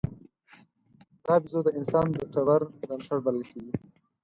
دا 1.25 1.35
بیزو 1.41 1.59
د 1.65 1.69
انسان 1.79 2.05
د 2.11 2.17
ټبر 2.33 2.61
بنسټ 2.89 3.19
بلل 3.25 3.43
کېږي. 3.51 3.75